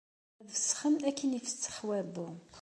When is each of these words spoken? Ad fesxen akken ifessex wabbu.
Ad 0.41 0.47
fesxen 0.63 0.95
akken 1.09 1.37
ifessex 1.39 1.77
wabbu. 1.87 2.27